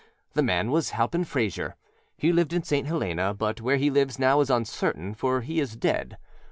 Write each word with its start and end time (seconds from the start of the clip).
The 0.33 0.41
man 0.41 0.71
was 0.71 0.93
Halpin 0.97 1.25
Frayser. 1.25 1.75
He 2.17 2.33
lived 2.33 2.53
in 2.53 2.63
St. 2.63 2.87
Helena, 2.87 3.35
but 3.35 3.61
where 3.61 3.77
he 3.77 3.91
lives 3.91 4.17
now 4.17 4.39
is 4.39 4.49
uncertain, 4.49 5.13
for 5.13 5.41
he 5.41 5.59
is 5.59 5.75
dead. 5.75 6.17